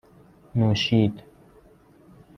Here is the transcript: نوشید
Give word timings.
نوشید 0.55 1.23